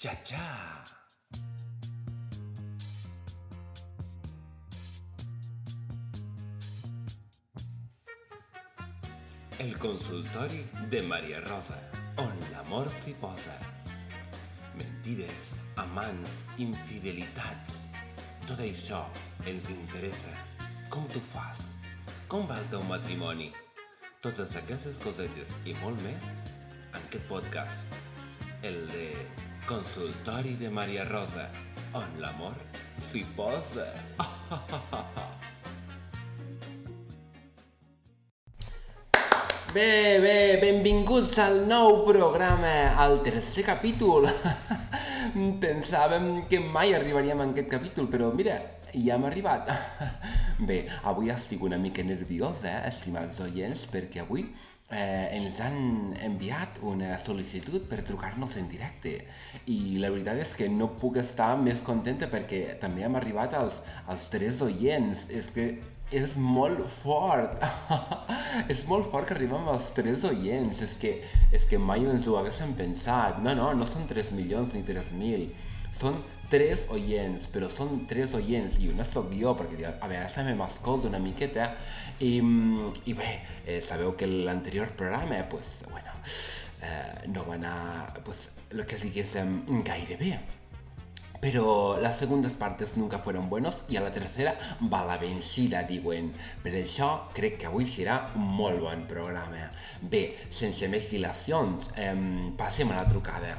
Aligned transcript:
Cha 0.00 0.14
cha. 0.22 0.82
El 9.58 9.76
consultori 9.76 10.66
de 10.88 11.02
Maria 11.02 11.40
Rosa, 11.40 11.76
on 12.16 12.32
l'amor 12.54 12.88
s'hi 12.88 13.12
posa. 13.20 13.58
Mentides, 14.78 15.50
amants, 15.84 16.32
infidelitats. 16.56 17.76
Tot 18.48 18.64
això 18.64 19.02
ens 19.44 19.68
interessa. 19.68 20.32
Com 20.88 21.04
tu 21.12 21.20
fas? 21.20 21.76
Com 22.24 22.48
va 22.48 22.56
el 22.56 22.72
teu 22.72 22.88
matrimoni? 22.88 23.52
Totes 24.24 24.56
aquestes 24.64 24.96
cosetes 25.04 25.60
i 25.68 25.76
molt 25.84 26.00
més 26.08 26.32
en 26.64 27.00
aquest 27.04 27.28
podcast. 27.28 28.00
El 28.64 28.86
de 28.96 29.06
Consultori 29.70 30.56
de 30.56 30.68
Maria 30.68 31.04
Rosa, 31.04 31.44
on 31.94 32.16
l'amor 32.18 32.56
s'hi 33.06 33.20
posa. 33.36 33.84
Bé, 39.70 40.18
bé, 40.18 40.58
benvinguts 40.58 41.38
al 41.38 41.60
nou 41.70 42.00
programa, 42.08 42.96
al 42.98 43.20
tercer 43.22 43.62
capítol. 43.70 44.26
Pensàvem 45.62 46.48
que 46.50 46.58
mai 46.58 46.90
arribaríem 46.98 47.38
a 47.38 47.46
aquest 47.52 47.70
capítol, 47.70 48.10
però 48.10 48.34
mira, 48.34 48.58
ja 48.90 49.14
hem 49.20 49.30
arribat. 49.30 49.70
Bé, 50.60 50.82
avui 51.08 51.30
estic 51.32 51.62
una 51.64 51.78
mica 51.80 52.02
nerviosa, 52.04 52.82
estimats 52.84 53.38
oients, 53.40 53.86
perquè 53.88 54.20
avui 54.20 54.42
eh, 54.90 55.28
ens 55.38 55.60
han 55.64 56.10
enviat 56.26 56.82
una 56.84 57.14
sol·licitud 57.22 57.86
per 57.88 58.02
trucar-nos 58.04 58.58
en 58.60 58.68
directe. 58.68 59.14
I 59.72 59.96
la 60.02 60.10
veritat 60.12 60.42
és 60.42 60.52
que 60.58 60.68
no 60.68 60.90
puc 61.00 61.16
estar 61.22 61.54
més 61.60 61.80
contenta 61.86 62.28
perquè 62.28 62.76
també 62.82 63.06
hem 63.06 63.16
arribat 63.16 63.56
als, 63.56 63.80
als 64.06 64.28
tres 64.34 64.60
oients. 64.66 65.30
És 65.32 65.48
que 65.54 65.70
és 66.10 66.34
molt 66.36 66.82
fort. 67.00 67.62
és 68.72 68.82
molt 68.90 69.08
fort 69.12 69.30
que 69.30 69.36
arribem 69.36 69.68
als 69.70 69.92
3 69.96 70.26
oients. 70.32 70.82
És 70.82 70.96
que, 71.00 71.14
és 71.54 71.64
que 71.70 71.78
mai 71.78 72.04
ens 72.04 72.26
ho 72.28 72.36
haguéssim 72.40 72.74
pensat. 72.78 73.38
No, 73.44 73.54
no, 73.56 73.72
no 73.78 73.88
són 73.88 74.10
3 74.10 74.34
milions 74.36 74.74
ni 74.74 74.82
3.000. 74.84 75.48
Són 75.94 76.18
3 76.50 76.86
oients, 76.96 77.48
però 77.54 77.70
són 77.72 78.04
3 78.10 78.36
oients 78.40 78.78
i 78.82 78.90
una 78.90 79.06
sóc 79.06 79.32
jo, 79.36 79.54
perquè 79.58 79.86
a 79.90 80.08
vegades 80.10 80.38
també 80.38 80.54
m'escolto 80.58 81.10
una 81.10 81.22
miqueta. 81.22 81.72
I, 82.20 82.36
i 83.06 83.16
bé, 83.16 83.34
eh, 83.64 83.80
sabeu 83.82 84.16
que 84.16 84.28
l'anterior 84.30 84.94
programa, 84.98 85.44
pues, 85.48 85.84
bueno, 85.90 86.16
eh, 86.82 87.28
no 87.28 87.46
va 87.46 87.54
anar, 87.54 88.22
pues, 88.24 88.50
el 88.70 88.86
que 88.86 88.98
diguéssim, 89.00 89.62
gaire 89.84 90.16
bé 90.20 90.38
pero 91.40 91.96
las 92.00 92.18
segundas 92.18 92.52
partes 92.52 92.96
nunca 92.96 93.18
fueron 93.18 93.48
buenos 93.48 93.84
i 93.88 93.96
a 93.96 94.02
la 94.02 94.12
tercera 94.12 94.54
va 94.92 95.04
la 95.08 95.16
vencida, 95.16 95.82
diuen. 95.88 96.28
Per 96.62 96.74
això 96.76 97.08
crec 97.32 97.56
que 97.62 97.70
avui 97.70 97.88
serà 97.88 98.20
un 98.36 98.44
molt 98.60 98.80
bon 98.84 99.06
programa. 99.08 99.70
Bé, 100.02 100.36
sense 100.50 100.88
més 100.88 101.08
dilacions, 101.10 101.90
eh, 101.96 102.12
a 102.12 102.94
la 102.94 103.08
trucada. 103.08 103.56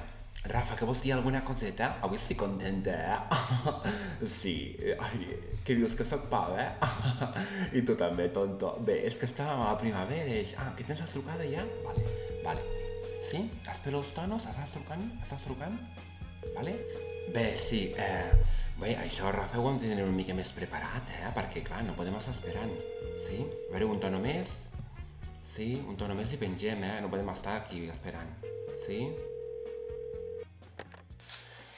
Rafa, 0.50 0.76
que 0.76 0.86
vols 0.86 1.04
dir 1.04 1.12
alguna 1.14 1.44
coseta? 1.46 1.92
Avui 2.02 2.18
estic 2.18 2.40
contenta, 2.42 2.96
eh? 2.98 4.26
sí, 4.38 4.74
ai, 4.98 5.38
que 5.64 5.76
dius 5.78 5.94
que 5.94 6.06
sóc 6.08 6.24
pau, 6.32 6.56
eh? 6.58 6.66
I 7.78 7.84
tu 7.86 7.94
també, 8.00 8.26
tonto. 8.34 8.74
Bé, 8.88 9.04
és 9.06 9.18
que 9.20 9.30
estàvem 9.30 9.62
a 9.62 9.70
la 9.70 9.78
primavera 9.78 10.34
i... 10.34 10.42
Ah, 10.58 10.72
que 10.78 10.88
tens 10.88 11.04
la 11.04 11.10
trucada 11.12 11.46
ja? 11.46 11.62
Vale, 11.86 12.06
vale. 12.42 12.64
Sí? 13.22 13.44
Espero 13.70 14.02
els 14.02 14.10
tonos? 14.18 14.48
Estàs 14.50 14.74
trucant? 14.74 15.04
Estàs 15.22 15.46
trucant? 15.46 15.78
Vale? 16.56 16.74
Bé, 17.36 17.52
sí, 17.62 17.84
eh, 18.02 18.32
bé, 18.82 18.96
això, 18.98 19.30
Rafa, 19.30 19.62
ho 19.62 19.70
hem 19.70 19.78
de 19.84 19.92
tenir 19.92 20.08
una 20.08 20.16
mica 20.16 20.34
més 20.34 20.50
preparat, 20.58 21.14
eh? 21.20 21.30
Perquè, 21.38 21.62
clar, 21.68 21.84
no 21.86 21.94
podem 21.94 22.18
estar 22.18 22.34
esperant. 22.34 22.74
Sí? 23.28 23.44
A 23.46 23.76
veure, 23.76 23.92
un 23.94 24.02
tono 24.02 24.24
més. 24.26 24.58
Sí, 25.54 25.76
un 25.86 26.02
tono 26.02 26.18
més 26.18 26.34
i 26.34 26.42
pengem, 26.42 26.82
eh? 26.88 26.98
No 27.06 27.14
podem 27.14 27.30
estar 27.30 27.60
aquí 27.62 27.86
esperant. 27.94 28.42
Sí? 28.88 29.04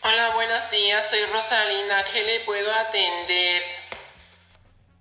Hola, 0.06 0.32
buenos 0.32 0.70
días, 0.70 1.08
soy 1.10 1.24
Rosalinda, 1.32 2.04
¿qué 2.12 2.24
le 2.24 2.42
puedo 2.42 2.70
atender? 2.74 3.62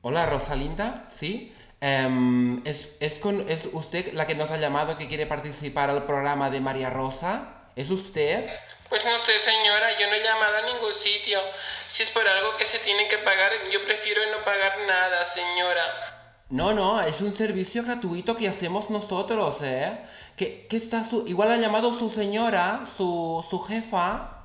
Hola, 0.02 0.26
Rosalinda, 0.26 1.06
¿sí? 1.08 1.52
Em, 1.80 2.64
¿es, 2.64 2.90
es, 3.00 3.14
con, 3.14 3.50
¿Es 3.50 3.68
usted 3.72 4.12
la 4.12 4.28
que 4.28 4.36
nos 4.36 4.52
ha 4.52 4.58
llamado 4.58 4.96
que 4.96 5.08
quiere 5.08 5.26
participar 5.26 5.90
al 5.90 6.04
programa 6.04 6.50
de 6.50 6.60
María 6.60 6.88
Rosa? 6.88 7.64
¿Es 7.74 7.90
usted? 7.90 8.48
Pues 8.88 9.04
no 9.04 9.18
sé, 9.18 9.40
señora, 9.40 9.98
yo 9.98 10.06
no 10.06 10.14
he 10.14 10.22
llamado 10.22 10.58
a 10.58 10.72
ningún 10.72 10.94
sitio. 10.94 11.40
Si 11.88 12.04
es 12.04 12.10
por 12.12 12.24
algo 12.28 12.56
que 12.56 12.66
se 12.66 12.78
tiene 12.78 13.08
que 13.08 13.18
pagar, 13.18 13.50
yo 13.72 13.84
prefiero 13.84 14.20
no 14.30 14.44
pagar 14.44 14.78
nada, 14.86 15.26
señora. 15.26 16.44
No, 16.48 16.74
no, 16.74 17.02
es 17.02 17.20
un 17.20 17.34
servicio 17.34 17.82
gratuito 17.82 18.36
que 18.36 18.46
hacemos 18.46 18.88
nosotros, 18.88 19.56
¿eh? 19.62 19.98
¿Qué, 20.36 20.68
qué 20.70 20.76
está 20.76 21.02
su... 21.02 21.26
Igual 21.26 21.50
ha 21.50 21.56
llamado 21.56 21.98
su 21.98 22.08
señora, 22.08 22.84
su, 22.96 23.44
su 23.50 23.58
jefa. 23.62 24.41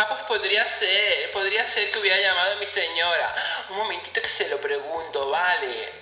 Ah, 0.00 0.08
pues 0.08 0.22
podría 0.22 0.66
ser, 0.66 1.30
podría 1.30 1.68
ser 1.68 1.90
que 1.90 1.98
hubiera 1.98 2.16
llamado 2.16 2.52
a 2.52 2.54
mi 2.54 2.64
señora. 2.64 3.34
Un 3.68 3.76
momentito 3.76 4.22
que 4.22 4.30
se 4.30 4.48
lo 4.48 4.58
pregunto, 4.58 5.28
vale. 5.28 5.92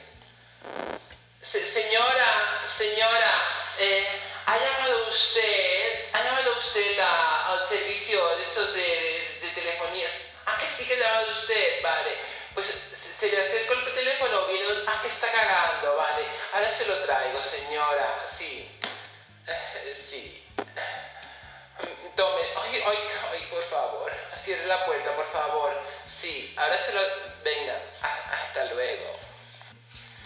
Se 1.43 1.69
señora, 1.73 2.63
señora, 2.79 3.43
eh, 3.81 4.07
¿ha 4.47 4.57
llamado 4.57 5.09
usted, 5.09 6.11
ha 6.13 6.23
llamado 6.23 6.59
usted 6.61 7.01
a, 7.01 7.53
al 7.53 7.69
servicio 7.69 8.37
de 8.37 8.45
esos 8.45 8.73
de, 8.73 9.51
telefonías? 9.53 10.13
Ah, 10.47 10.57
que 10.61 10.67
sí 10.77 10.87
que 10.87 10.95
ha 10.95 10.99
llamado 11.09 11.33
usted, 11.33 11.83
vale. 11.83 12.19
Pues 12.55 12.67
se, 12.69 13.19
se 13.19 13.35
le 13.35 13.43
acercó 13.49 13.73
el 13.73 13.95
teléfono, 13.97 14.47
viene, 14.47 14.69
ah, 14.87 15.01
que 15.03 15.09
está 15.09 15.33
cagando, 15.33 15.97
vale. 15.97 16.25
Ahora 16.53 16.73
se 16.73 16.87
lo 16.87 17.03
traigo, 17.03 17.43
señora, 17.43 18.29
sí. 18.39 18.68
Cierre 24.49 24.67
la 24.67 24.83
puerta, 24.87 25.15
por 25.15 25.31
favor. 25.31 25.79
Sí, 26.07 26.55
ahora 26.57 26.79
se 26.83 26.93
lo... 26.95 27.01
Venga, 27.45 27.83
hasta 28.01 28.65
luego. 28.73 29.19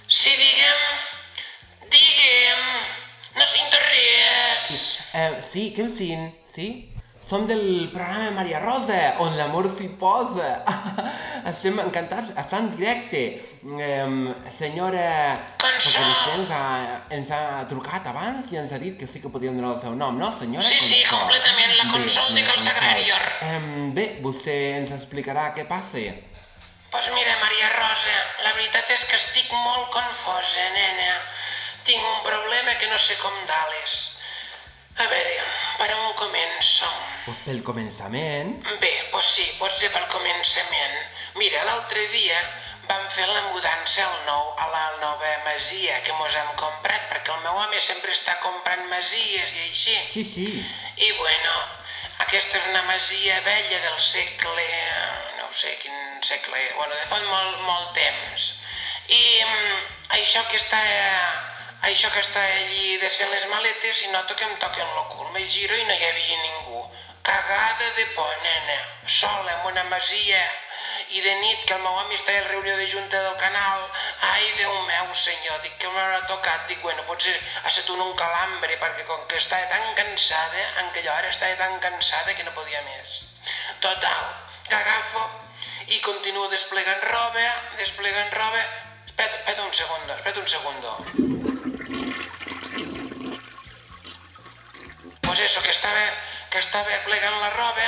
Sí, 0.06 0.30
digue'm, 0.30 1.90
digue'm, 1.90 2.62
no 3.34 3.46
sento 3.48 3.76
res. 3.78 5.00
Eh, 5.12 5.42
sí, 5.42 5.74
em 5.76 5.90
sent? 5.90 6.34
Sí? 6.46 6.94
Som 7.32 7.46
del 7.46 7.88
programa 7.88 8.28
Maria 8.30 8.58
Rosa, 8.60 9.14
on 9.24 9.38
l'amor 9.38 9.64
s'hi 9.72 9.86
posa. 9.96 10.50
Estem 11.50 11.78
encantats, 11.80 12.34
està 12.36 12.58
en 12.60 12.66
directe. 12.74 13.22
Eh, 13.64 14.02
senyora... 14.52 15.06
Perquè 15.62 16.02
vostè 16.10 16.34
ens 16.34 16.52
ha, 16.52 16.66
ens 17.16 17.30
ha 17.32 17.62
trucat 17.70 18.10
abans 18.10 18.50
i 18.52 18.58
ens 18.60 18.74
ha 18.76 18.80
dit 18.82 18.98
que 19.00 19.08
sí 19.08 19.22
que 19.22 19.30
podíem 19.32 19.56
donar 19.56 19.70
el 19.72 19.80
seu 19.80 19.96
nom, 19.96 20.18
no, 20.20 20.28
senyora? 20.42 20.66
Sí, 20.68 20.76
sí, 20.76 20.98
Consol. 21.06 21.22
completament, 21.22 21.72
la 21.78 21.86
Consol 21.94 22.36
de 22.36 22.42
Cal 22.50 22.60
Sagrarior. 22.66 23.24
Eh, 23.48 23.62
bé, 23.96 24.06
vostè 24.28 24.58
ens 24.82 24.92
explicarà 24.98 25.46
què 25.56 25.64
passa. 25.72 26.04
Pues 26.92 27.10
mira, 27.16 27.38
Maria 27.46 27.72
Rosa, 27.78 28.18
la 28.44 28.52
veritat 28.58 28.92
és 28.92 29.08
que 29.08 29.16
estic 29.22 29.48
molt 29.62 29.88
confosa, 29.96 30.68
nena. 30.76 31.16
Tinc 31.88 32.12
un 32.12 32.20
problema 32.28 32.76
que 32.76 32.92
no 32.92 33.00
sé 33.00 33.16
com 33.24 33.40
dales. 33.48 33.98
A 35.00 35.08
veure, 35.08 35.50
per 35.80 35.88
on 35.96 36.12
començo? 36.20 36.92
Pues 37.22 37.42
pel 37.46 37.60
començament. 37.62 38.56
Bé, 38.82 38.92
pues 39.12 39.26
sí, 39.36 39.44
pot 39.60 39.70
ser 39.78 39.92
pel 39.94 40.08
començament. 40.10 40.96
Mira, 41.38 41.62
l'altre 41.68 42.02
dia 42.10 42.38
vam 42.88 43.04
fer 43.14 43.26
la 43.28 43.42
mudança 43.52 44.02
al 44.04 44.16
nou, 44.26 44.48
a 44.58 44.66
la 44.72 44.86
nova 45.02 45.30
masia 45.44 46.00
que 46.02 46.16
mos 46.18 46.34
hem 46.34 46.50
comprat, 46.58 47.04
perquè 47.12 47.30
el 47.34 47.44
meu 47.44 47.60
home 47.62 47.78
sempre 47.80 48.10
està 48.16 48.34
comprant 48.42 48.82
masies 48.90 49.54
i 49.54 49.62
així. 49.68 49.94
Sí, 50.16 50.24
sí. 50.26 50.48
I 50.96 51.12
bueno, 51.20 51.54
aquesta 52.26 52.58
és 52.58 52.66
una 52.72 52.82
masia 52.90 53.38
vella 53.46 53.78
del 53.86 54.00
segle... 54.08 54.66
no 55.38 55.46
sé 55.62 55.76
quin 55.84 55.94
segle... 56.26 56.60
Bueno, 56.76 56.94
de 56.98 57.06
fa 57.06 57.22
molt, 57.22 57.62
molt 57.68 57.94
temps. 57.98 58.50
I 59.08 59.22
mm, 59.46 59.80
això 60.18 60.42
que 60.50 60.58
està... 60.58 60.82
Això 61.82 62.12
que 62.14 62.20
està 62.22 62.42
allí 62.46 62.98
desfent 63.02 63.32
les 63.32 63.46
maletes 63.50 64.04
i 64.06 64.10
noto 64.12 64.36
que 64.38 64.46
em 64.46 64.52
toquen 64.62 64.86
el 64.86 65.08
cul. 65.10 65.30
Me 65.34 65.42
giro 65.50 65.74
i 65.74 65.86
no 65.88 65.96
hi 65.96 66.04
havia 66.10 66.42
ningú. 66.44 66.84
Cagada 67.22 67.90
de 67.96 68.06
por, 68.16 68.42
nena. 68.42 68.78
Sola, 69.06 69.52
en 69.60 69.66
una 69.66 69.84
masia. 69.84 70.42
I 71.08 71.20
de 71.20 71.34
nit, 71.40 71.64
que 71.66 71.74
el 71.74 71.82
meu 71.84 71.94
home 71.94 72.16
està 72.16 72.34
a 72.34 72.44
reunió 72.48 72.76
de 72.76 72.88
junta 72.90 73.20
del 73.22 73.36
canal. 73.38 73.84
Ai, 74.28 74.46
Déu 74.58 74.72
meu, 74.88 75.12
senyor, 75.14 75.60
dic 75.62 75.76
que 75.78 75.90
m'haurà 75.92 76.22
tocat. 76.30 76.66
Dic, 76.70 76.80
bueno, 76.82 77.04
potser 77.06 77.34
ha 77.62 77.68
estat 77.68 77.90
un, 77.94 78.00
un 78.00 78.16
calambre, 78.16 78.78
perquè 78.80 79.06
com 79.06 79.26
que 79.30 79.38
estava 79.38 79.68
tan 79.70 79.94
cansada, 79.98 80.64
en 80.80 80.88
aquella 80.88 81.14
hora 81.14 81.30
estava 81.30 81.56
tan 81.60 81.78
cansada 81.84 82.34
que 82.34 82.46
no 82.48 82.54
podia 82.56 82.82
més. 82.88 83.20
Total, 83.84 84.24
que 84.68 84.74
agafo 84.74 85.24
i 85.88 86.00
continuo 86.00 86.48
desplegant 86.48 87.02
roba, 87.10 87.46
desplegant 87.78 88.32
roba... 88.34 88.64
Espera, 89.06 89.34
espera 89.36 89.62
un 89.62 89.74
segundo, 89.74 90.14
espera 90.16 90.40
un 90.40 90.48
segundo. 90.48 90.96
Pues 95.20 95.40
eso, 95.40 95.62
que 95.62 95.70
estava, 95.70 96.06
que 96.52 96.60
estava 96.60 96.96
plegant 97.06 97.38
la 97.40 97.50
roba 97.56 97.86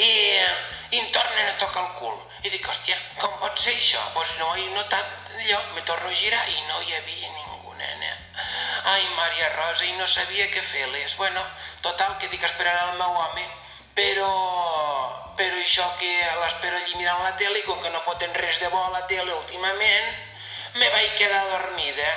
i, 0.00 0.08
i 0.08 0.98
em 0.98 1.08
tornen 1.12 1.50
a 1.50 1.58
tocar 1.60 1.82
el 1.84 1.90
cul. 2.00 2.14
I 2.42 2.50
dic, 2.50 2.64
hòstia, 2.66 2.96
com 3.20 3.34
pot 3.42 3.60
ser 3.60 3.74
això? 3.76 4.00
Doncs 4.00 4.14
pues 4.16 4.30
no 4.40 4.54
he 4.56 4.64
notat 4.72 5.34
allò, 5.36 5.60
me 5.74 5.82
torno 5.88 6.08
a 6.08 6.16
girar 6.16 6.42
i 6.48 6.56
no 6.70 6.80
hi 6.80 6.96
havia 6.96 7.28
ningú, 7.36 7.74
nena. 7.76 8.14
Ai, 8.94 9.04
Maria 9.18 9.52
Rosa, 9.58 9.84
i 9.84 9.92
no 9.98 10.08
sabia 10.08 10.48
què 10.54 10.64
fer-les. 10.72 11.14
Bueno, 11.20 11.44
total, 11.84 12.16
que 12.18 12.32
dic 12.32 12.48
esperant 12.48 12.80
el 12.88 12.98
meu 12.98 13.20
home, 13.20 13.46
però, 14.00 14.32
però 15.36 15.60
això 15.60 15.86
que 16.00 16.10
l'espero 16.40 16.80
allí 16.80 16.96
mirant 16.96 17.22
la 17.28 17.36
tele 17.36 17.60
i 17.60 17.68
com 17.68 17.84
que 17.84 17.92
no 17.92 18.02
foten 18.08 18.34
res 18.40 18.58
de 18.64 18.72
bo 18.72 18.80
a 18.86 18.96
la 18.96 19.06
tele 19.12 19.36
últimament, 19.36 20.10
me 20.80 20.88
vaig 20.96 21.16
quedar 21.20 21.44
dormida 21.52 22.10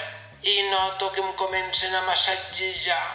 i 0.47 0.57
noto 0.71 1.11
que 1.11 1.21
em 1.21 1.31
comencen 1.35 1.95
a 1.95 2.05
massatgejar. 2.07 3.05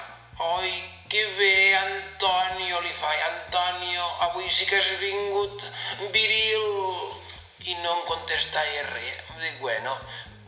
Ai, 0.40 0.99
que 1.10 1.26
bé, 1.36 1.76
Antonio, 1.76 2.80
li 2.80 2.92
fa. 2.94 3.10
Antonio, 3.26 4.04
avui 4.26 4.48
sí 4.48 4.64
que 4.66 4.78
has 4.78 4.90
vingut 5.02 5.64
viril. 6.14 6.66
I 7.66 7.74
no 7.82 7.96
em 7.98 8.02
contestava 8.08 8.84
res. 8.92 9.18
Dic, 9.40 9.58
bueno, 9.60 9.96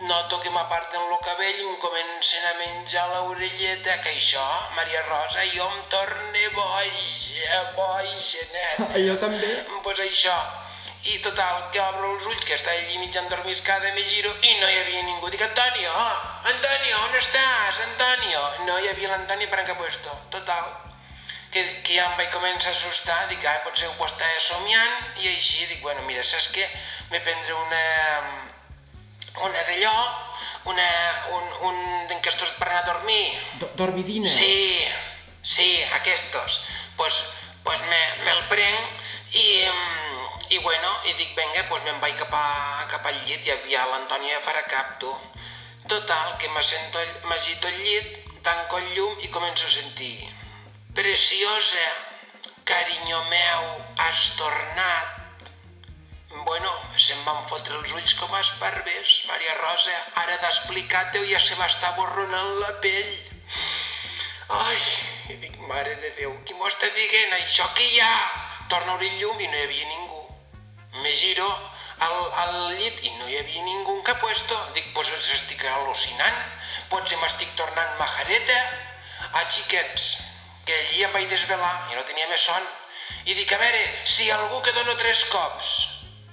noto 0.07 0.39
que 0.45 0.53
m'aparten 0.55 1.03
el 1.03 1.19
cabell 1.27 1.59
i 1.59 1.67
em 1.67 1.77
comencen 1.83 2.47
a 2.47 2.55
menjar 2.61 3.09
l'orelleta, 3.11 3.99
que 4.07 4.15
això, 4.15 4.47
Maria 4.79 5.03
Rosa, 5.11 5.45
jo 5.53 5.67
em 5.67 5.83
torne 5.93 6.49
boja, 6.55 7.63
boja, 7.77 8.47
nena. 8.55 8.91
Jo 9.09 9.19
també. 9.27 9.53
Pues 9.83 10.07
això. 10.07 10.39
I 11.05 11.19
total, 11.19 11.65
que 11.75 11.81
obro 11.83 12.13
els 12.15 12.27
ulls, 12.31 12.45
que 12.47 12.55
està 12.55 12.71
allí 12.71 12.99
mig 13.01 13.17
endormiscada, 13.19 13.91
me 13.97 14.05
giro 14.07 14.31
i 14.39 14.53
no 14.61 14.69
hi 14.71 14.79
havia 14.85 15.03
ningú. 15.03 15.31
Dic, 15.35 15.43
Antonio, 15.43 15.91
Antonio, 16.47 17.01
on 17.09 17.17
estàs, 17.19 17.81
Antonio? 17.89 18.43
No 18.69 18.79
hi 18.79 18.91
havia 18.93 19.11
l'Antonio 19.11 19.51
per 19.51 19.65
en 19.65 19.67
què 19.67 19.77
puesto. 19.81 20.15
Total, 20.31 20.69
que, 21.51 21.65
que 21.83 21.97
ja 21.99 22.07
em 22.07 22.15
vaig 22.21 22.31
començar 22.31 22.71
a 22.71 22.77
assustar, 22.77 23.19
dic, 23.33 23.43
ah, 23.51 23.59
potser 23.67 23.91
ho 23.91 24.07
estava 24.07 24.39
somiant, 24.47 24.95
i 25.19 25.33
així 25.35 25.67
dic, 25.67 25.83
bueno, 25.83 26.07
mira, 26.07 26.23
saps 26.23 26.53
què? 26.55 26.69
Me 27.11 27.21
prendre 27.27 27.59
una, 27.59 27.83
una 29.49 29.67
d'allò, 29.69 29.97
una, 30.71 30.89
un, 31.35 31.53
un 31.69 31.83
d'enquestos 32.13 32.55
per 32.61 32.71
anar 32.71 32.85
a 32.85 32.91
dormir. 32.93 33.27
Do 33.59 33.73
dormidina. 33.83 34.31
Sí, 34.31 34.87
sí, 35.43 35.69
aquestos. 35.99 36.63
Pues, 36.97 37.25
pues 37.67 37.83
me, 37.91 38.03
me'l 38.23 38.47
prenc 38.55 39.11
i, 39.35 39.49
i 40.53 40.59
bueno, 40.59 40.91
i 41.09 41.15
dic, 41.17 41.33
vinga, 41.39 41.65
pues 41.71 41.83
me'n 41.87 42.01
vaig 42.03 42.19
cap, 42.21 42.35
a, 42.37 42.85
cap 42.93 43.07
al 43.09 43.19
llit 43.25 43.47
i 43.49 43.57
ja 43.73 43.87
l'Antònia 43.89 44.43
farà 44.45 44.67
cap, 44.69 44.99
tu. 45.01 45.13
Total, 45.89 46.37
que 46.39 46.51
m'agito 46.53 47.69
al 47.71 47.79
llit, 47.81 48.13
tanco 48.45 48.79
el 48.79 48.93
llum 48.95 49.25
i 49.25 49.31
començo 49.33 49.67
a 49.67 49.75
sentir 49.81 50.15
Preciosa, 50.95 51.87
carinyo 52.69 53.25
meu, 53.31 53.65
has 53.97 54.37
tornat. 54.37 55.09
Bueno, 56.45 56.73
se'm 57.01 57.25
van 57.25 57.47
fotre 57.49 57.79
els 57.79 57.95
ulls 57.97 58.13
com 58.21 58.35
a 58.35 58.43
esparvers, 58.45 59.15
Maria 59.31 59.57
Rosa. 59.63 59.97
Ara 60.21 60.37
d'explicar-te 60.45 61.25
ja 61.31 61.41
se 61.41 61.57
m'està 61.57 61.95
borronant 61.97 62.61
la 62.61 62.75
pell. 62.85 63.13
Ai, 64.61 64.81
i 65.33 65.41
dic, 65.41 65.57
mare 65.73 65.97
de 66.05 66.13
Déu, 66.21 66.37
qui 66.45 66.61
m'ho 66.61 66.69
està 66.69 66.93
dient? 66.93 67.37
Això 67.41 67.73
que 67.73 67.89
hi 67.89 68.01
ha? 68.05 68.15
Torno 68.69 68.93
a 68.93 69.01
obrir 69.01 69.15
el 69.15 69.23
llum 69.23 69.41
i 69.41 69.49
no 69.49 69.57
hi 69.57 69.65
havia 69.65 69.89
ningú. 69.95 70.12
Me 71.03 71.11
giro 71.19 71.47
al, 71.99 72.19
al 72.43 72.57
llit 72.79 73.01
i 73.03 73.11
no 73.19 73.27
hi 73.27 73.39
havia 73.41 73.63
ningú 73.67 73.97
que 74.07 74.15
puesto. 74.23 74.59
Dic, 74.77 74.93
pues 74.95 75.11
estic 75.19 75.65
al·lucinant. 75.67 76.39
Potser 76.93 77.19
m'estic 77.19 77.51
tornant 77.59 77.97
majareta. 77.99 78.59
Ah, 79.33 79.43
xiquets, 79.51 80.07
que 80.67 80.77
allí 80.77 81.03
em 81.07 81.13
vaig 81.17 81.27
desvelar 81.31 81.73
i 81.91 81.99
no 81.99 82.05
tenia 82.07 82.29
més 82.31 82.47
son. 82.47 82.67
I 83.27 83.35
dic, 83.35 83.51
a 83.51 83.59
veure, 83.59 83.83
si 84.07 84.31
algú 84.31 84.61
que 84.63 84.75
dono 84.79 84.95
tres 85.01 85.25
cops. 85.33 85.73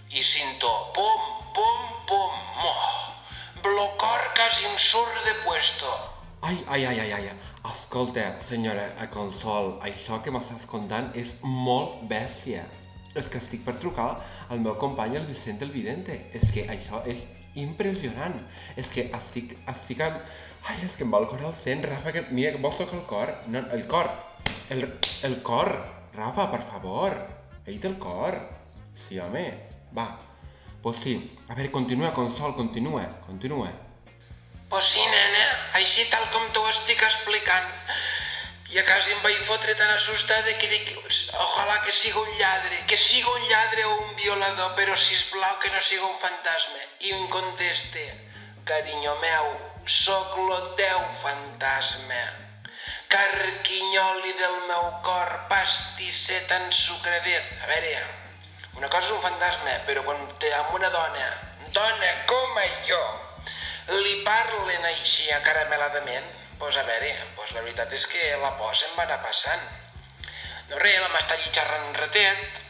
I 0.09 0.21
cinto, 0.25 0.69
pum, 0.93 1.25
pum, 1.57 1.87
pum, 2.09 2.35
moh. 2.61 2.85
Blocor 3.65 4.25
quasi 4.37 4.65
un 4.69 4.77
surt 4.77 5.23
de 5.25 5.33
puesto. 5.45 5.93
Ai, 6.41 6.57
ai, 6.67 6.85
ai, 6.91 6.99
ai, 6.99 7.13
ai. 7.17 7.39
Escolta, 7.69 8.31
senyora 8.41 8.85
Consol, 9.13 9.73
això 9.85 10.21
que 10.23 10.31
m'estàs 10.33 10.69
contant 10.69 11.09
és 11.17 11.35
molt 11.43 12.05
bèstia. 12.09 12.63
És 13.17 13.27
que 13.31 13.39
estic 13.41 13.63
per 13.65 13.77
trucar 13.81 14.11
al 14.49 14.61
meu 14.61 14.75
company, 14.77 15.17
el 15.17 15.25
Vicent 15.29 15.63
el 15.65 15.73
Vidente. 15.73 16.15
És 16.37 16.51
que 16.53 16.67
això 16.69 17.01
és 17.09 17.25
impressionant. 17.57 18.37
És 18.77 18.91
que 18.93 19.07
estic, 19.15 19.55
estic 19.71 20.03
en... 20.05 20.19
Ai, 20.69 20.77
és 20.85 20.95
que 20.97 21.05
em 21.07 21.13
va 21.13 21.21
el 21.23 21.27
cor 21.31 21.41
al 21.47 21.55
cent, 21.57 21.83
Rafa, 21.87 22.13
que... 22.13 22.25
Mira, 22.29 22.57
vols 22.61 22.77
tocar 22.77 22.99
el 22.99 23.05
cor? 23.09 23.33
No, 23.47 23.63
el 23.73 23.85
cor. 23.89 24.11
El, 24.69 24.85
el 25.25 25.41
cor. 25.41 25.73
Rafa, 26.13 26.49
per 26.51 26.61
favor. 26.69 27.17
Ell 27.65 27.79
té 27.81 27.89
el 27.89 27.99
cor. 28.01 28.37
Sí, 29.07 29.19
home. 29.19 29.45
Va. 29.95 30.11
Pues 30.83 31.01
sí. 31.03 31.15
A 31.47 31.55
veure, 31.55 31.71
continua, 31.71 32.13
Consol, 32.13 32.55
continua. 32.55 33.07
Continua. 33.25 33.71
Pues 34.69 34.85
sí, 34.85 35.01
nena, 35.01 35.45
així 35.79 36.03
tal 36.11 36.27
com 36.29 36.43
t'ho 36.53 36.61
estic 36.69 37.01
explicant. 37.01 37.71
I 38.69 38.77
a 38.77 38.83
quasi 38.85 39.11
em 39.11 39.21
vaig 39.25 39.37
fotre 39.47 39.73
tan 39.73 39.89
assustada 39.95 40.51
que 40.61 40.67
dic, 40.69 40.89
ojalà 41.43 41.79
que 41.81 41.93
siga 41.99 42.19
un 42.21 42.29
lladre, 42.37 42.83
que 42.85 42.97
siga 43.01 43.31
un 43.31 43.47
lladre 43.49 43.85
o 43.85 43.95
un 44.03 44.15
violador, 44.19 44.75
però 44.77 44.93
si 44.95 45.17
plau 45.31 45.55
que 45.63 45.71
no 45.73 45.81
siga 45.81 46.05
un 46.05 46.19
fantasma. 46.21 46.83
I 46.99 47.15
em 47.15 47.25
conteste, 47.33 48.03
carinyo 48.69 49.15
meu, 49.23 49.49
sóc 49.89 50.37
lo 50.37 50.59
teu 50.77 51.01
fantasma. 51.23 52.21
Carquinyoli 53.09 54.37
del 54.37 54.57
meu 54.69 54.85
cor, 55.01 55.33
pastisset 55.49 56.53
ensucradet. 56.59 57.49
A 57.65 57.71
veure, 57.73 58.05
una 58.77 58.89
cosa 58.93 59.07
és 59.07 59.15
un 59.17 59.23
fantasma, 59.25 59.79
però 59.89 60.05
quan 60.05 60.21
té 60.37 60.53
amb 60.53 60.77
una 60.77 60.93
dona, 60.93 61.31
dona 61.73 62.13
com 62.29 62.61
jo, 62.85 63.01
li 63.97 64.19
parlen 64.21 64.85
així 64.93 65.31
acarameladament, 65.33 66.29
doncs 66.59 66.77
a 66.77 66.85
veure, 66.87 67.11
doncs 67.37 67.53
la 67.55 67.65
veritat 67.65 67.93
és 67.95 68.07
que 68.11 68.31
la 68.43 68.51
por 68.59 68.75
se'm 68.75 68.95
va 68.97 69.05
anar 69.07 69.21
passant. 69.25 69.67
No 70.69 70.79
res, 70.83 70.99
vam 71.01 71.15
estar 71.17 71.37
allí 71.37 71.51
xerrant 71.55 71.87
un 71.89 71.95
ratet, 71.97 72.63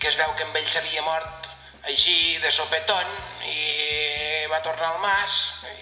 que 0.00 0.08
es 0.10 0.18
veu 0.20 0.34
que 0.36 0.44
amb 0.44 0.58
ell 0.60 0.68
s'havia 0.68 1.04
mort 1.06 1.46
així 1.86 2.36
de 2.42 2.50
sopetón 2.50 3.12
i 3.46 4.46
va 4.50 4.58
tornar 4.62 4.88
al 4.92 4.98
mas 5.02 5.36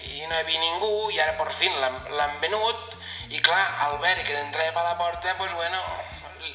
i 0.05 0.21
no 0.27 0.35
hi 0.35 0.41
havia 0.43 0.61
ningú 0.61 1.09
i 1.11 1.19
ara 1.23 1.33
per 1.39 1.49
fin 1.57 1.73
l'han 1.81 2.37
venut 2.43 2.93
i 3.33 3.41
clar, 3.41 3.63
al 3.87 3.97
veure 4.03 4.23
que 4.23 4.37
entrava 4.39 4.75
per 4.75 4.83
la 4.85 4.97
porta, 4.99 5.33
doncs 5.39 5.55
bueno, 5.57 5.81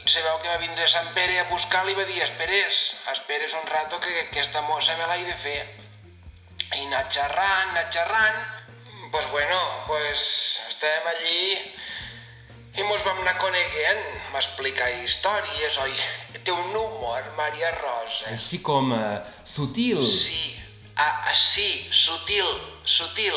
se 0.07 0.23
veu 0.23 0.38
que 0.38 0.49
va 0.49 0.61
vindre 0.62 0.87
Sant 0.88 1.11
Pere 1.17 1.40
a 1.40 1.49
buscar-li 1.50 1.97
i 1.97 1.99
va 1.99 2.07
dir 2.07 2.23
esperes, 2.23 2.81
esperes 3.12 3.57
un 3.59 3.67
rato 3.67 3.99
que, 3.99 4.12
que 4.12 4.26
aquesta 4.29 4.62
mossa 4.69 4.97
me 5.00 5.09
l'he 5.11 5.26
de 5.26 5.37
fer. 5.43 5.61
I 6.71 6.85
anar 6.87 7.02
xerrant, 7.11 7.73
anar 7.73 7.88
xerrant, 7.90 8.38
pues 9.11 9.31
bueno, 9.31 9.59
pues 9.87 10.61
estàvem 10.69 11.07
allí 11.11 11.40
i 12.79 12.85
mos 12.87 13.02
vam 13.02 13.19
anar 13.21 13.35
coneguent, 13.43 14.02
m'explicar 14.35 14.88
històries, 15.02 15.79
oi? 15.83 15.95
Té 16.45 16.55
un 16.55 16.76
humor, 16.76 17.25
Maria 17.37 17.73
Rosa. 17.81 18.31
Així 18.31 18.61
com 18.64 18.93
uh, 18.95 19.19
sutil. 19.45 20.00
Sí, 20.07 20.55
ah, 20.95 21.26
ah, 21.26 21.35
sí, 21.35 21.67
sutil, 21.90 22.47
sutil, 22.87 23.37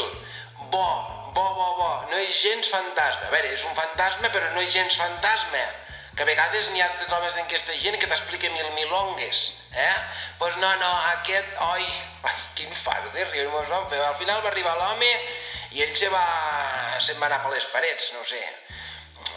bo, 0.69 0.85
bo, 1.33 1.47
bo, 1.57 1.69
bo, 1.79 1.91
no 2.11 2.19
és 2.21 2.35
gens 2.43 2.69
fantasma. 2.69 3.27
A 3.27 3.33
veure, 3.33 3.55
és 3.57 3.65
un 3.65 3.73
fantasma, 3.77 4.29
però 4.29 4.53
no 4.53 4.61
és 4.61 4.71
gens 4.75 4.99
fantasma. 5.01 5.65
Que 6.13 6.21
a 6.21 6.29
vegades 6.29 6.69
n'hi 6.69 6.83
ha 6.85 6.91
de 6.93 7.07
trobes 7.09 7.33
d'aquesta 7.33 7.73
gent 7.81 7.97
que 7.97 8.07
t'explica 8.07 8.51
mil 8.53 8.69
milongues, 8.77 9.47
eh? 9.73 9.95
Doncs 10.37 10.37
pues 10.37 10.57
no, 10.61 10.69
no, 10.77 10.91
aquest, 11.15 11.49
oi, 11.71 11.85
ai, 12.29 12.35
quin 12.53 12.73
fart 12.83 13.09
de 13.15 13.25
riure 13.31 13.49
mos 13.49 13.69
vam 13.71 13.89
fer. 13.89 14.01
Al 14.05 14.19
final 14.21 14.43
va 14.45 14.51
arribar 14.53 14.77
l'home 14.77 15.09
i 15.73 15.81
ell 15.81 15.95
se 15.97 16.09
va, 16.13 16.23
se'n 17.01 17.19
va 17.21 17.27
anar 17.29 17.41
per 17.43 17.53
les 17.55 17.65
parets, 17.73 18.11
no 18.13 18.23
sé. 18.29 18.41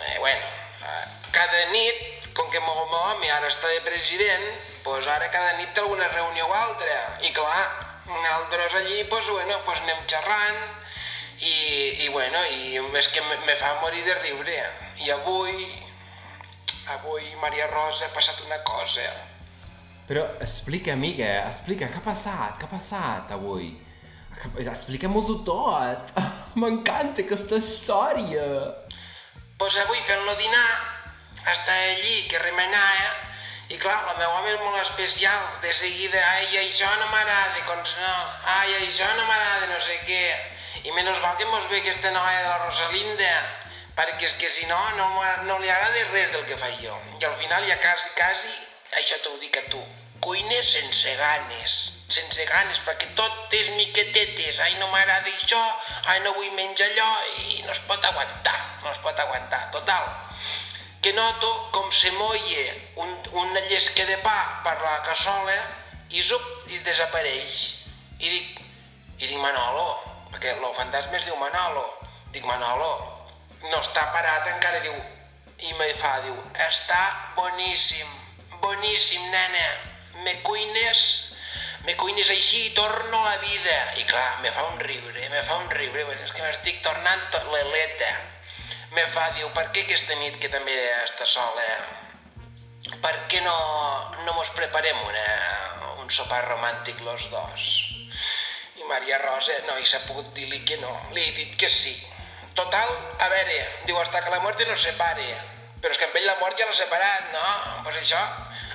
Eh, 0.07 0.19
bueno, 0.19 0.49
eh, 0.85 1.05
cada 1.33 1.63
nit, 1.73 2.29
com 2.37 2.51
que 2.53 2.61
meu 2.61 2.81
home 2.85 3.31
ara 3.33 3.49
està 3.49 3.71
de 3.73 3.81
president, 3.87 4.45
doncs 4.85 5.09
ara 5.09 5.31
cada 5.33 5.57
nit 5.61 5.73
té 5.75 5.81
alguna 5.81 6.09
reunió 6.13 6.49
o 6.49 6.57
altra. 6.57 6.99
I 7.25 7.33
clar, 7.37 7.63
nosaltres 8.11 8.77
allí, 8.83 9.03
doncs 9.09 9.31
bueno, 9.33 9.63
doncs 9.65 9.81
anem 9.85 10.05
xerrant, 10.13 10.61
i, 11.41 11.57
i 12.05 12.09
bueno, 12.13 12.43
i 12.53 12.77
és 13.01 13.09
que 13.13 13.25
me, 13.29 13.41
me 13.49 13.57
fa 13.61 13.77
morir 13.81 14.05
de 14.05 14.19
riure. 14.21 14.59
I 15.05 15.11
avui, 15.17 15.67
avui, 16.99 17.33
Maria 17.41 17.71
Rosa, 17.73 18.07
ha 18.07 18.15
passat 18.15 18.45
una 18.47 18.61
cosa. 18.69 19.09
Però 20.07 20.23
explica, 20.41 20.93
amiga, 20.95 21.33
explica, 21.49 21.89
què 21.91 22.01
ha 22.01 22.05
passat? 22.05 22.61
Què 22.61 22.69
ha 22.69 22.73
passat 22.77 23.33
avui? 23.35 23.73
Explica-m'ho 24.45 25.23
tot! 25.45 26.13
M'encanta 26.61 27.25
aquesta 27.25 27.61
història! 27.61 28.45
Pues 29.61 29.77
avui 29.81 30.03
fent-lo 30.09 30.35
dinar, 30.37 30.67
està 31.53 31.77
allí 31.87 32.27
que 32.29 32.41
remenava, 32.43 33.15
i 33.73 33.79
clar, 33.83 33.97
la 34.07 34.15
meva 34.19 34.39
home 34.39 34.53
és 34.53 34.61
molt 34.63 34.79
especial, 34.83 35.41
de 35.63 35.73
seguida, 35.75 36.21
ai, 36.37 36.51
això 36.61 36.91
no 37.01 37.09
m'agrada, 37.11 37.65
com 37.67 37.81
no, 37.81 38.13
ai, 38.53 38.77
això 38.83 39.09
no 39.17 39.25
m'agrada, 39.27 39.67
no 39.73 39.81
sé 39.83 39.97
què. 40.07 40.23
I 40.87 40.93
menys 40.95 41.19
val 41.25 41.35
que 41.41 41.49
mos 41.51 41.67
ve 41.73 41.81
aquesta 41.81 42.13
noia 42.15 42.45
de 42.45 42.49
la 42.53 42.61
Rosalinda, 42.63 43.33
perquè 43.99 44.29
és 44.29 44.37
que 44.39 44.53
si 44.53 44.69
no, 44.71 44.79
no, 45.01 45.09
no 45.49 45.59
li 45.59 45.73
agrada 45.73 46.05
res 46.13 46.31
del 46.37 46.47
que 46.47 46.61
faig 46.61 46.79
jo. 46.85 46.95
I 47.19 47.27
al 47.27 47.35
final 47.41 47.67
ja 47.67 47.81
quasi, 47.83 48.13
quasi 48.21 48.55
això 49.01 49.19
t'ho 49.25 49.35
dic 49.43 49.59
a 49.59 49.67
tu, 49.73 49.83
cuines 50.23 50.77
sense 50.77 51.17
ganes, 51.19 51.96
sense 52.09 52.45
ganes, 52.47 52.79
perquè 52.87 53.09
tot 53.19 53.55
és 53.59 53.71
miquetetes, 53.75 54.61
ai 54.63 54.77
no 54.79 54.87
m'agrada 54.93 55.31
això, 55.33 55.63
ai 56.13 56.21
no 56.23 56.35
vull 56.37 56.53
menjar 56.55 56.87
allò, 56.93 57.09
i 57.51 57.63
no 57.67 57.73
es 57.75 57.83
pot 57.89 58.05
aguantar, 58.05 58.59
no 58.85 58.93
es 58.93 59.01
pot 59.03 59.19
aguantar. 59.19 59.65
Total, 59.75 60.07
que 61.03 61.13
noto 61.17 61.51
com 61.75 61.91
se 61.91 62.13
molla 62.13 62.67
un, 63.03 63.11
una 63.33 63.61
llesca 63.67 64.07
de 64.07 64.19
pa 64.23 64.39
per 64.65 64.77
la 64.83 65.01
cassola 65.09 65.57
i 66.11 66.23
zup, 66.23 66.47
i 66.71 66.79
desapareix. 66.87 67.67
I 68.19 68.31
dic, 68.31 68.63
i 69.19 69.27
dic 69.27 69.39
Manolo, 69.43 69.99
perquè 70.33 70.55
el 70.55 70.73
fantasma 70.79 71.19
es 71.19 71.27
diu 71.27 71.37
Manolo, 71.43 71.85
dic 72.33 72.47
Manolo, 72.47 72.93
no 73.67 73.83
està 73.83 74.07
parat 74.15 74.47
encara, 74.55 74.81
diu, 74.87 74.97
i 75.59 75.73
me 75.79 75.91
fa, 75.99 76.21
diu, 76.25 76.37
està 76.69 77.03
boníssim, 77.37 78.09
boníssim, 78.63 79.23
nena, 79.33 79.67
me 80.23 80.37
cuines, 80.47 81.36
me 81.87 81.95
cuines 81.95 82.31
així 82.35 82.65
i 82.67 82.73
torno 82.75 83.21
a 83.25 83.37
vida. 83.39 83.77
I 84.01 84.05
clar, 84.11 84.41
me 84.43 84.51
fa 84.51 84.65
un 84.73 84.81
riure, 84.81 85.29
me 85.31 85.43
fa 85.47 85.61
un 85.63 85.71
riure, 85.71 86.05
bueno, 86.05 86.23
és 86.27 86.35
que 86.35 86.43
m'estic 86.43 86.83
tornant 86.85 87.23
tot 87.35 87.47
l'eleta. 87.53 88.11
Me 88.97 89.05
fa, 89.15 89.31
diu, 89.37 89.49
per 89.55 89.69
què 89.71 89.85
aquesta 89.87 90.17
nit 90.19 90.41
que 90.43 90.51
també 90.51 90.75
està 91.05 91.27
sola, 91.29 91.67
per 93.03 93.15
què 93.31 93.43
no, 93.45 93.57
no 94.25 94.35
mos 94.35 94.51
preparem 94.57 94.99
una, 95.09 95.27
un 96.03 96.11
sopar 96.11 96.43
romàntic 96.47 97.03
los 97.07 97.29
dos? 97.31 97.71
I 98.77 98.87
Maria 98.91 99.19
Rosa 99.23 99.57
no 99.67 99.79
hi 99.79 99.87
s'ha 99.87 100.05
pogut 100.07 100.33
dir-li 100.35 100.63
que 100.67 100.79
no, 100.83 100.93
li 101.15 101.23
he 101.23 101.33
dit 101.39 101.57
que 101.61 101.71
sí. 101.71 101.95
Total, 102.57 102.89
a 103.21 103.29
veure, 103.31 103.61
diu, 103.87 103.99
hasta 104.01 104.25
que 104.25 104.33
la 104.33 104.41
muerte 104.41 104.67
nos 104.67 104.83
separe. 104.83 105.29
Però 105.83 105.93
és 105.93 106.01
que 106.01 106.07
amb 106.09 106.19
ell 106.19 106.27
la 106.27 106.39
mort 106.41 106.59
ja 106.59 106.67
l'ha 106.67 106.75
separat, 106.79 107.27
no? 107.35 107.43
Doncs 107.45 107.83
pues 107.85 107.99
això, 108.01 108.23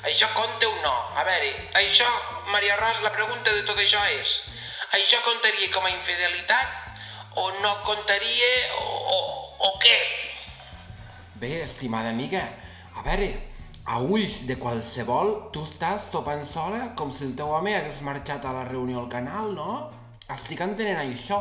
això 0.08 0.30
compta 0.36 0.70
o 0.70 0.76
no? 0.82 0.96
A 1.18 1.26
veure, 1.28 1.52
això, 1.82 2.08
Maria 2.52 2.78
Rosa, 2.80 3.04
la 3.06 3.14
pregunta 3.14 3.54
de 3.54 3.64
tot 3.68 3.78
això 3.80 4.02
és, 4.18 4.38
això 4.98 5.22
comptaria 5.28 5.70
com 5.74 5.86
a 5.86 5.94
infidelitat 5.94 7.38
o 7.42 7.48
no 7.62 7.78
comptaria 7.86 8.52
o, 8.82 8.88
o, 9.16 9.20
o 9.70 9.72
què? 9.84 9.98
Bé, 11.42 11.62
estimada 11.64 12.10
amiga, 12.10 12.44
a 12.96 13.06
veure, 13.06 13.32
a 13.86 13.98
ulls 14.04 14.42
de 14.50 14.58
qualsevol, 14.62 15.32
tu 15.54 15.64
estàs 15.66 16.12
sopant 16.12 16.44
sola 16.46 16.92
com 16.98 17.14
si 17.16 17.26
el 17.26 17.34
teu 17.40 17.50
home 17.56 17.74
hagués 17.76 18.04
marxat 18.06 18.46
a 18.46 18.54
la 18.54 18.66
reunió 18.68 19.00
al 19.02 19.10
canal, 19.10 19.56
no? 19.56 19.72
Estic 20.32 20.62
entenent 20.62 21.02
això. 21.02 21.40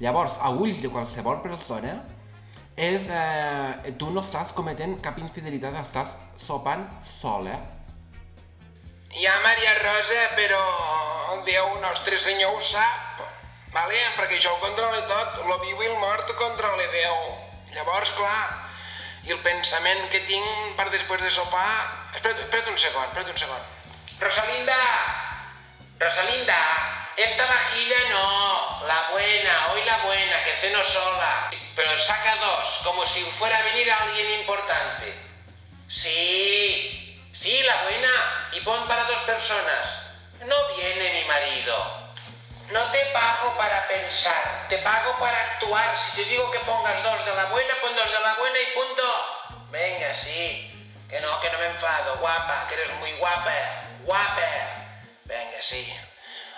Llavors, 0.00 0.38
a 0.40 0.48
ulls 0.54 0.80
de 0.80 0.88
qualsevol 0.88 1.42
persona, 1.44 1.98
és, 2.80 3.08
eh, 3.12 3.92
tu 4.00 4.08
no 4.10 4.22
estàs 4.24 4.54
cometent 4.56 4.94
cap 5.04 5.18
infidelitat, 5.20 5.74
estàs 5.82 6.14
sopant 6.40 6.86
sola. 7.04 7.58
Ja, 9.20 9.34
Maria 9.44 9.74
Rosa, 9.82 10.22
però 10.38 10.60
el 11.34 11.44
Déu 11.44 11.74
nostre 11.82 12.18
senyor 12.18 12.56
ho 12.56 12.60
sap, 12.60 13.20
vale? 13.74 14.00
perquè 14.16 14.38
això 14.38 14.54
ho 14.54 14.60
controla 14.62 15.02
tot, 15.10 15.44
lo 15.46 15.58
viu 15.58 15.82
i 15.82 15.90
el 15.90 15.98
mort 15.98 16.30
ho 16.30 16.38
controla 16.38 16.86
Déu. 16.94 17.18
Llavors, 17.74 18.14
clar, 18.16 18.70
i 19.28 19.34
el 19.36 19.42
pensament 19.44 20.08
que 20.10 20.24
tinc 20.30 20.72
per 20.78 20.88
després 20.90 21.20
de 21.22 21.30
sopar... 21.30 21.68
Espera't, 22.14 22.40
espera't 22.46 22.72
un 22.72 22.80
segon, 22.80 23.04
espera't 23.10 23.34
un 23.34 23.44
segon. 23.44 23.68
Rosalinda! 24.24 24.80
Rosalinda! 26.00 26.99
Esta 27.16 27.46
vajilla 27.46 27.96
no, 28.10 28.86
la 28.86 29.10
buena, 29.10 29.72
hoy 29.72 29.84
la 29.84 29.98
buena, 29.98 30.44
que 30.44 30.52
ceno 30.60 30.82
sola. 30.84 31.50
Pero 31.74 31.98
saca 31.98 32.36
dos, 32.36 32.80
como 32.84 33.04
si 33.06 33.22
fuera 33.32 33.58
a 33.58 33.62
venir 33.62 33.90
alguien 33.90 34.40
importante. 34.40 35.14
Sí, 35.88 37.20
sí, 37.32 37.62
la 37.62 37.82
buena, 37.82 38.48
y 38.52 38.60
pon 38.60 38.86
para 38.86 39.04
dos 39.04 39.22
personas. 39.22 39.88
No 40.46 40.56
viene 40.76 41.20
mi 41.20 41.28
marido. 41.28 42.00
No 42.70 42.80
te 42.92 43.04
pago 43.06 43.56
para 43.56 43.88
pensar, 43.88 44.66
te 44.68 44.78
pago 44.78 45.18
para 45.18 45.36
actuar. 45.52 45.98
Si 45.98 46.22
te 46.22 46.28
digo 46.28 46.50
que 46.52 46.60
pongas 46.60 47.02
dos 47.02 47.24
de 47.24 47.34
la 47.34 47.46
buena, 47.46 47.74
pon 47.82 47.94
dos 47.96 48.10
de 48.10 48.20
la 48.20 48.34
buena 48.34 48.58
y 48.60 48.66
punto. 48.66 49.66
Venga, 49.70 50.14
sí. 50.14 50.94
Que 51.08 51.20
no, 51.20 51.40
que 51.40 51.50
no 51.50 51.58
me 51.58 51.66
enfado. 51.66 52.16
Guapa, 52.18 52.66
que 52.68 52.74
eres 52.74 52.92
muy 53.00 53.12
guapa. 53.14 53.52
Guapa. 54.04 54.48
Venga, 55.24 55.62
sí. 55.62 55.92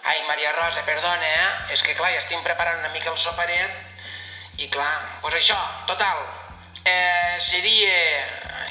Ai, 0.04 0.18
Maria 0.26 0.50
Rosa, 0.50 0.82
perdona, 0.82 1.22
eh? 1.22 1.74
És 1.74 1.82
que, 1.86 1.94
clar, 1.94 2.08
ja 2.10 2.18
estic 2.18 2.40
preparant 2.42 2.80
una 2.80 2.90
mica 2.90 3.12
el 3.12 3.18
soperet 3.22 4.58
i, 4.58 4.66
clar, 4.66 5.20
doncs 5.22 5.36
això, 5.38 5.58
total, 5.86 6.24
eh, 6.82 7.38
seria 7.38 7.92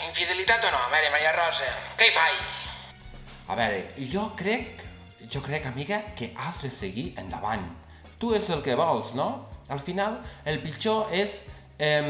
infidelitat 0.10 0.68
o 0.68 0.74
no? 0.74 0.82
A 0.84 0.90
veure, 0.92 1.08
Maria 1.14 1.32
Rosa, 1.38 1.70
què 1.96 2.10
hi 2.10 2.16
faig? 2.18 2.42
A 3.48 3.56
veure, 3.56 3.80
jo 4.12 4.26
crec, 4.36 4.84
jo 5.32 5.40
crec, 5.46 5.70
amiga, 5.72 6.02
que 6.20 6.34
has 6.36 6.60
de 6.66 6.72
seguir 6.76 7.14
endavant. 7.22 7.64
Tu 8.20 8.34
és 8.36 8.50
el 8.52 8.60
que 8.66 8.76
vols, 8.76 9.14
no? 9.16 9.48
Al 9.72 9.80
final, 9.80 10.18
el 10.44 10.60
pitjor 10.66 11.14
és 11.16 11.38
eh, 11.80 12.02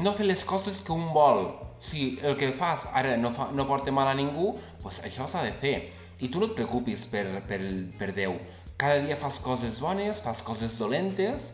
no 0.00 0.14
fer 0.16 0.24
les 0.24 0.46
coses 0.48 0.80
que 0.80 0.96
un 0.96 1.10
vol. 1.12 1.50
Si 1.84 2.14
el 2.24 2.32
que 2.36 2.48
fas 2.56 2.86
ara 2.96 3.12
no, 3.20 3.28
fa, 3.36 3.50
no 3.52 3.68
porta 3.68 3.92
mal 3.92 4.08
a 4.08 4.16
ningú, 4.16 4.54
doncs 4.80 5.02
això 5.04 5.28
s'ha 5.28 5.44
de 5.44 5.52
fer. 5.60 5.74
I 6.20 6.28
tu 6.32 6.40
no 6.40 6.48
et 6.48 6.56
preocupis 6.56 7.06
per, 7.12 7.26
per, 7.48 7.60
per 8.00 8.10
Déu 8.16 8.34
cada 8.80 9.02
dia 9.04 9.16
fas 9.20 9.36
coses 9.44 9.80
bones, 9.84 10.22
fas 10.24 10.40
coses 10.40 10.78
dolentes 10.80 11.52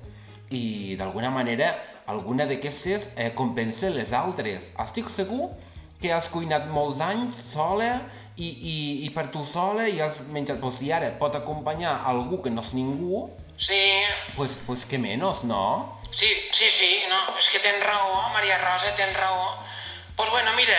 i 0.54 0.95
d'alguna 0.95 1.33
manera 1.35 1.75
alguna 2.06 2.47
d'aquestes 2.47 3.11
eh, 3.16 3.33
compensa 3.35 3.90
les 3.90 4.12
altres. 4.14 4.71
Estic 4.78 5.11
segur 5.11 5.50
que 5.99 6.12
has 6.14 6.28
cuinat 6.30 6.68
molts 6.71 7.02
anys 7.02 7.40
sola 7.50 7.97
i, 8.37 8.47
i, 8.47 8.76
i 9.06 9.11
per 9.11 9.26
tu 9.35 9.42
sola 9.49 9.88
i 9.88 9.99
has 10.04 10.21
menjat, 10.30 10.61
pues, 10.62 10.78
si 10.78 10.92
ara 10.92 11.11
et 11.11 11.18
pot 11.18 11.35
acompanyar 11.35 11.97
algú 12.06 12.42
que 12.45 12.52
no 12.52 12.62
és 12.62 12.75
ningú, 12.76 13.26
sí. 13.59 13.80
pues, 14.37 14.61
pues 14.66 14.85
que 14.87 15.00
menys, 15.02 15.42
no? 15.49 15.99
Sí, 16.12 16.28
sí, 16.52 16.71
sí, 16.71 16.90
no, 17.11 17.18
és 17.40 17.49
que 17.50 17.61
tens 17.64 17.83
raó, 17.83 18.28
Maria 18.37 18.61
Rosa, 18.62 18.95
tens 18.97 19.16
raó. 19.18 19.56
Pues 20.16 20.30
bueno, 20.30 20.52
mira, 20.56 20.78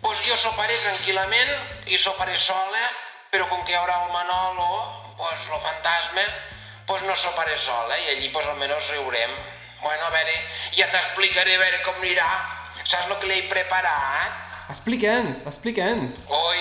pues 0.00 0.22
jo 0.28 0.36
soparé 0.38 0.76
tranquil·lament 0.84 1.90
i 1.90 1.98
soparé 1.98 2.36
sola, 2.38 2.84
però 3.32 3.48
com 3.50 3.64
que 3.64 3.74
hi 3.74 3.80
haurà 3.80 4.04
el 4.04 4.12
Manolo, 4.12 5.03
pues 5.16 5.48
lo 5.48 5.58
fantasma, 5.60 6.22
pues 6.86 7.02
no 7.02 7.16
soparé 7.16 7.56
sol, 7.58 7.92
eh? 7.92 8.00
i 8.04 8.08
allí 8.16 8.28
pues 8.30 8.46
almenys 8.46 8.88
riurem. 8.88 9.30
Bueno, 9.82 10.06
a 10.06 10.10
veure, 10.10 10.34
ja 10.72 10.88
t'explicaré 10.92 11.56
a 11.56 11.60
veure 11.60 11.82
com 11.84 12.00
anirà. 12.00 12.28
Saps 12.84 13.10
el 13.10 13.18
que 13.20 13.28
li 13.28 13.38
he 13.38 13.46
preparat? 13.50 14.42
Explica'ns, 14.72 15.44
explica'ns. 15.48 16.22
Oi, 16.32 16.60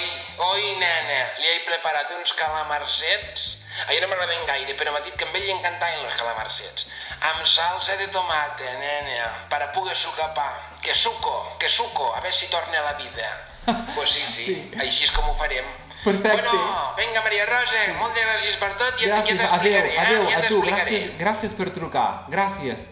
oi, 0.49 0.63
nena, 0.79 1.19
li 1.39 1.51
he 1.51 1.59
preparat 1.67 2.11
uns 2.17 2.33
calamarsets. 2.39 3.53
A 3.87 3.95
no 3.97 4.07
m'agraden 4.07 4.43
gaire, 4.45 4.75
però 4.77 4.91
m'ha 4.93 5.01
dit 5.01 5.15
que 5.17 5.25
a 5.25 5.31
ell 5.33 5.45
li 5.47 5.53
encantaven 5.55 6.03
els 6.05 6.17
calamarsets. 6.19 6.85
Amb 7.31 7.47
salsa 7.49 7.95
de 7.97 8.07
tomata, 8.13 8.75
nena, 8.81 9.31
per 9.49 9.63
a 9.65 9.71
poder 9.73 9.95
sucar 9.97 10.29
pa. 10.35 10.49
Que 10.83 10.93
suco, 10.93 11.55
que 11.59 11.69
suco, 11.69 12.11
a 12.13 12.19
veure 12.19 12.35
si 12.37 12.51
torna 12.51 12.79
a 12.79 12.91
la 12.91 12.93
vida. 12.99 13.31
pues 13.95 14.11
sí, 14.11 14.21
sí, 14.27 14.45
sí, 14.45 14.55
així 14.77 15.07
és 15.07 15.15
com 15.15 15.29
ho 15.31 15.35
farem. 15.39 15.65
Perfecte. 16.03 16.49
Bueno, 16.51 16.95
vinga, 16.97 17.21
Maria 17.23 17.45
Rosa, 17.47 17.79
sí. 17.85 17.93
moltes 17.95 18.25
gràcies 18.27 18.57
per 18.59 18.71
tot 18.75 18.99
i 18.99 19.07
gràcies, 19.07 19.37
ja 19.39 19.47
t'explicaré. 19.47 19.93
Adéu, 19.95 20.03
adéu, 20.03 20.25
eh? 20.25 20.33
ja 20.33 20.41
a 20.41 20.49
tu, 20.51 20.59
gràcies, 20.65 21.05
gràcies 21.21 21.55
per 21.55 21.69
trucar, 21.71 22.07
gràcies. 22.33 22.89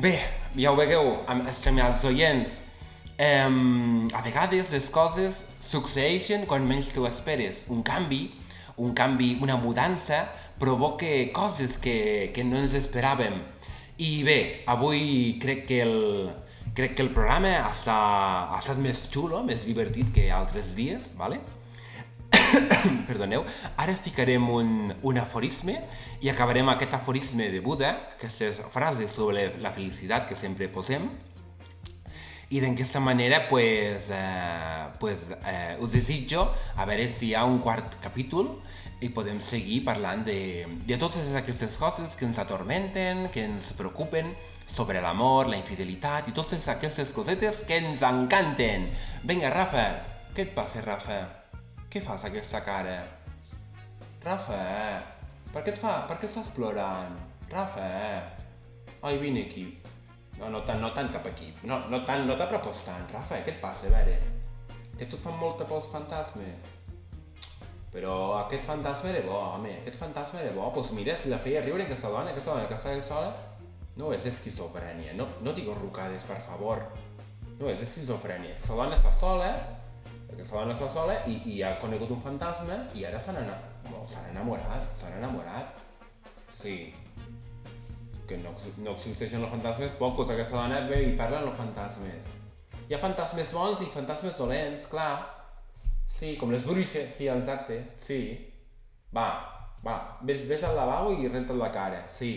Bé, 0.00 0.14
ja 0.56 0.72
ho 0.72 0.78
vegueu, 0.78 1.10
estimats 1.50 2.06
oients, 2.08 2.56
um, 3.20 4.08
a 4.16 4.24
vegades 4.24 4.72
les 4.72 4.88
coses 4.88 5.42
succeeixen 5.68 6.48
quan 6.48 6.64
menys 6.66 6.94
t'ho 6.94 7.04
esperes. 7.10 7.60
Un 7.68 7.84
canvi, 7.84 8.30
un 8.80 8.96
canvi, 8.96 9.34
una 9.44 9.60
mudança, 9.60 10.24
provoca 10.60 11.12
coses 11.36 11.76
que, 11.76 12.30
que 12.32 12.44
no 12.44 12.64
ens 12.64 12.72
esperàvem. 12.78 13.36
I 14.00 14.12
bé, 14.24 14.40
avui 14.72 15.36
crec 15.42 15.66
que 15.68 15.84
el, 15.84 15.96
crec 16.72 16.96
que 16.96 17.04
el 17.04 17.12
programa 17.12 17.58
ha 17.60 17.70
estat, 17.74 18.52
ha 18.54 18.58
estat 18.58 18.80
més 18.80 19.04
xulo, 19.12 19.44
més 19.44 19.68
divertit 19.68 20.08
que 20.16 20.30
altres 20.32 20.72
dies, 20.76 21.12
¿vale? 21.20 21.42
perdoneu, 23.08 23.44
ara 23.76 23.94
ficarem 23.94 24.46
un, 24.50 24.92
un 25.02 25.18
aforisme 25.18 25.78
i 26.20 26.30
acabarem 26.30 26.68
aquest 26.72 26.94
aforisme 26.98 27.50
de 27.52 27.60
Buda, 27.60 27.90
aquestes 28.16 28.62
frases 28.72 29.12
sobre 29.12 29.50
la 29.60 29.72
felicitat 29.74 30.28
que 30.28 30.38
sempre 30.38 30.68
posem, 30.72 31.08
i 32.50 32.58
d'aquesta 32.58 32.98
manera 32.98 33.44
pues, 33.48 34.08
eh, 34.10 34.86
pues, 34.98 35.28
eh, 35.46 35.76
us 35.78 35.92
desitjo 35.92 36.48
a 36.76 36.84
veure 36.84 37.06
si 37.06 37.28
hi 37.30 37.34
ha 37.38 37.44
un 37.46 37.60
quart 37.62 38.00
capítol 38.02 38.56
i 39.00 39.08
podem 39.14 39.38
seguir 39.40 39.84
parlant 39.86 40.26
de, 40.26 40.66
de 40.84 40.98
totes 40.98 41.30
aquestes 41.38 41.78
coses 41.78 42.18
que 42.18 42.26
ens 42.26 42.42
atormenten, 42.42 43.28
que 43.32 43.46
ens 43.46 43.70
preocupen 43.78 44.34
sobre 44.66 45.00
l'amor, 45.00 45.48
la 45.48 45.62
infidelitat 45.62 46.28
i 46.28 46.36
totes 46.36 46.68
aquestes 46.68 47.14
cosetes 47.16 47.64
que 47.66 47.80
ens 47.80 48.02
encanten. 48.02 48.90
Vinga, 49.22 49.54
Rafa, 49.54 49.90
què 50.34 50.50
et 50.50 50.56
passa, 50.58 50.82
Rafa? 50.84 51.39
Què 51.90 51.98
fas 52.06 52.22
aquesta 52.28 52.60
cara? 52.62 53.00
Rafa, 54.22 54.58
per 55.50 55.62
què 55.66 55.72
et 55.72 55.78
fa? 55.80 55.96
Per 56.06 56.20
què 56.20 56.28
estàs 56.28 56.52
plorant? 56.54 57.16
Rafa, 57.50 57.86
ai, 59.02 59.16
vine 59.18 59.42
aquí. 59.48 59.64
No, 60.36 60.52
no 60.54 60.60
tant, 60.68 60.78
no 60.84 60.92
tant 60.94 61.10
cap 61.10 61.26
aquí. 61.26 61.48
No, 61.66 61.80
no 61.90 62.00
tant, 62.06 62.22
no 62.28 62.36
t'apropos 62.38 62.84
tant. 62.86 63.08
Rafa, 63.10 63.40
què 63.42 63.56
et 63.56 63.58
passa, 63.64 63.90
a 63.90 63.96
veure? 63.96 64.14
Que 65.00 65.08
tu 65.10 65.18
fan 65.18 65.34
molta 65.40 65.66
por 65.66 65.80
els 65.80 65.90
fantasmes. 65.90 66.70
Però 67.90 68.14
aquest 68.44 68.70
fantasma 68.70 69.10
era 69.10 69.24
bo, 69.26 69.34
home, 69.56 69.74
aquest 69.80 69.98
fantasma 69.98 70.44
era 70.44 70.54
bo. 70.54 70.70
Doncs 70.78 70.94
mira, 70.94 71.18
si 71.18 71.34
la 71.34 71.42
feia 71.42 71.64
riure 71.66 71.88
aquesta 71.88 72.14
dona, 72.14 72.30
aquesta 72.30 72.54
dona 72.54 72.70
que 72.70 72.78
estava 72.78 73.02
sola, 73.02 73.34
no 73.98 74.14
és 74.14 74.30
esquizofrènia, 74.30 75.18
no, 75.18 75.26
no 75.42 75.58
digues 75.58 75.82
rucades, 75.82 76.22
per 76.30 76.38
favor. 76.46 76.86
No 77.58 77.66
és 77.74 77.82
esquizofrènia. 77.82 78.54
Aquesta 78.60 78.78
dona 78.78 78.94
està 78.94 79.10
sola, 79.18 79.50
aquesta 80.32 80.56
dona 80.56 80.74
està 80.74 80.88
sola 80.92 81.16
i, 81.26 81.36
i 81.52 81.60
ha 81.66 81.74
conegut 81.82 82.12
un 82.14 82.20
fantasma 82.22 82.78
i 82.96 83.04
ara 83.08 83.20
s'han 83.20 83.40
ena... 83.42 83.56
no, 83.90 84.04
s'han 84.10 84.30
enamorat, 84.32 84.86
s'han 84.98 85.16
enamorat. 85.18 85.80
Sí. 86.60 86.76
Que 88.28 88.38
no, 88.38 88.54
no 88.84 88.94
existeixen 88.94 89.42
els 89.42 89.52
fantasmes 89.52 89.96
pocos, 89.98 90.30
aquesta 90.30 90.60
dona 90.60 90.84
ve 90.90 91.02
i 91.08 91.16
parla 91.18 91.42
amb 91.42 91.52
els 91.52 91.58
fantasmes. 91.58 92.30
Hi 92.88 92.96
ha 92.96 93.02
fantasmes 93.02 93.52
bons 93.54 93.82
i 93.84 93.90
fantasmes 93.90 94.38
dolents, 94.38 94.86
clar. 94.90 95.12
Sí, 96.10 96.34
com 96.38 96.50
les 96.54 96.64
bruixes, 96.66 97.12
sí, 97.16 97.28
exacte, 97.30 97.80
sí. 98.02 98.20
Va, 99.14 99.28
va, 99.86 99.96
ves, 100.26 100.42
ves 100.50 100.66
al 100.66 100.76
lavabo 100.78 101.14
i 101.18 101.30
renta't 101.30 101.58
la 101.58 101.70
cara, 101.74 102.02
sí. 102.10 102.32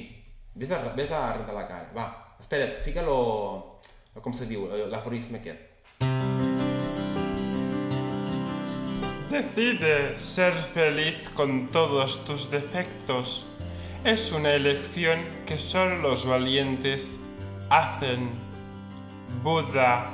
Ves 0.55 0.71
a, 0.71 0.83
ves 0.97 1.11
a 1.11 1.25
rentar 1.37 1.57
la 1.57 1.65
cara, 1.69 1.89
va. 1.95 2.07
Espera't, 2.39 2.79
fica-lo, 2.85 3.17
com 4.21 4.37
se 4.37 4.49
diu, 4.49 4.69
l'aforisme 4.93 5.41
aquest. 5.41 6.32
Decide 9.33 10.15
ser 10.15 10.53
feliz 10.53 11.27
con 11.33 11.69
todos 11.69 12.23
tus 12.23 12.51
defectos. 12.51 13.47
Es 14.03 14.31
una 14.31 14.53
elección 14.53 15.25
que 15.47 15.57
solo 15.57 15.95
los 16.03 16.27
valientes 16.27 17.17
hacen. 17.67 18.29
Buda. 19.41 20.11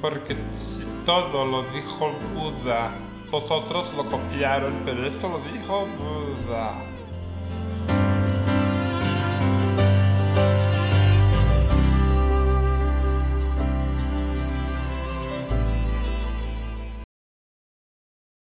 Porque 0.00 0.34
todo 1.06 1.46
lo 1.46 1.62
dijo 1.70 2.10
Buda, 2.34 2.90
vosotros 3.30 3.94
lo 3.94 4.06
copiaron, 4.06 4.72
pero 4.84 5.06
esto 5.06 5.28
lo 5.28 5.38
dijo 5.52 5.86
Buda. 5.86 6.82